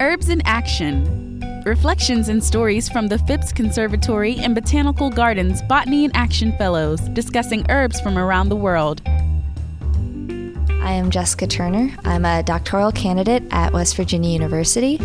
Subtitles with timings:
[0.00, 6.12] Herbs in Action Reflections and stories from the Phipps Conservatory and Botanical Gardens Botany in
[6.14, 9.02] Action Fellows discussing herbs from around the world.
[9.06, 11.90] I am Jessica Turner.
[12.04, 15.00] I'm a doctoral candidate at West Virginia University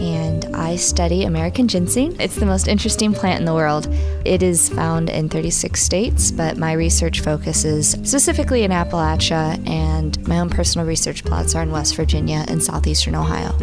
[0.00, 2.18] and I study American ginseng.
[2.20, 3.88] It's the most interesting plant in the world.
[4.24, 10.38] It is found in 36 states, but my research focuses specifically in Appalachia, and my
[10.38, 13.56] own personal research plots are in West Virginia and southeastern Ohio.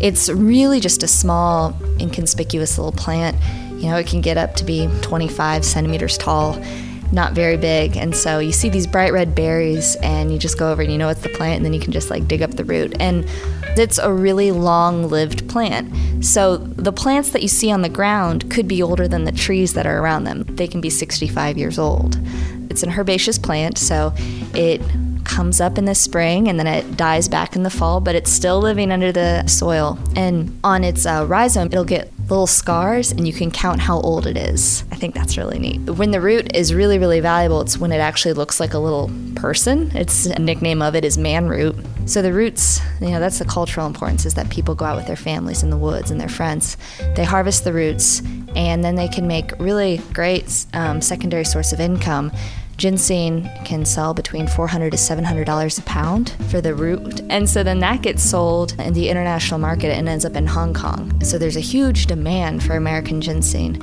[0.00, 3.36] It's really just a small, inconspicuous little plant.
[3.72, 6.60] You know, it can get up to be 25 centimeters tall,
[7.12, 7.96] not very big.
[7.96, 10.98] And so you see these bright red berries, and you just go over and you
[10.98, 12.94] know it's the plant, and then you can just like dig up the root.
[13.00, 13.24] And
[13.76, 16.24] it's a really long lived plant.
[16.24, 19.74] So the plants that you see on the ground could be older than the trees
[19.74, 20.42] that are around them.
[20.44, 22.18] They can be 65 years old.
[22.70, 24.12] It's an herbaceous plant, so
[24.54, 24.80] it
[25.28, 28.30] comes up in the spring and then it dies back in the fall, but it's
[28.30, 29.98] still living under the soil.
[30.16, 34.26] And on its uh, rhizome, it'll get little scars and you can count how old
[34.26, 34.84] it is.
[34.90, 35.78] I think that's really neat.
[35.78, 39.10] When the root is really, really valuable, it's when it actually looks like a little
[39.34, 39.90] person.
[39.94, 41.76] It's a nickname of it is man root.
[42.06, 45.06] So the roots, you know, that's the cultural importance is that people go out with
[45.06, 46.76] their families in the woods and their friends.
[47.14, 48.22] They harvest the roots
[48.58, 52.32] and then they can make really great um, secondary source of income
[52.78, 57.20] ginseng can sell between 400 to $700 a pound for the root.
[57.28, 60.72] And so then that gets sold in the international market and ends up in Hong
[60.72, 61.20] Kong.
[61.24, 63.80] So there's a huge demand for American ginseng.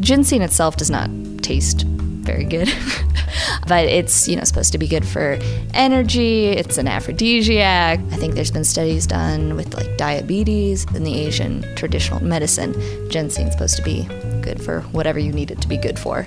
[0.00, 1.10] Ginseng itself does not
[1.42, 1.84] taste
[2.30, 2.68] very good.
[3.66, 5.38] but it's, you know, supposed to be good for
[5.74, 7.98] energy, it's an aphrodisiac.
[7.98, 12.72] I think there's been studies done with like diabetes in the Asian traditional medicine.
[13.10, 14.04] Ginseng's supposed to be
[14.42, 16.26] good for whatever you need it to be good for.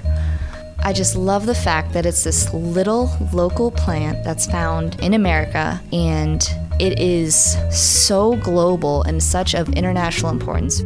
[0.86, 5.82] I just love the fact that it's this little local plant that's found in America
[5.94, 6.46] and
[6.80, 10.82] it is so global and such of international importance.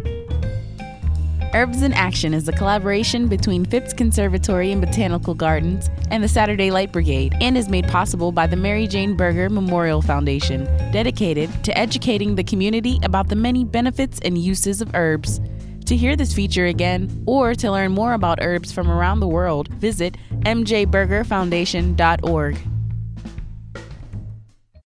[1.58, 6.70] Herbs in Action is a collaboration between Phipps Conservatory and Botanical Gardens and the Saturday
[6.70, 11.76] Light Brigade and is made possible by the Mary Jane Berger Memorial Foundation, dedicated to
[11.76, 15.42] educating the community about the many benefits and uses of herbs.
[15.88, 19.68] To hear this feature again or to learn more about herbs from around the world,
[19.70, 22.77] visit mjbergerfoundation.org.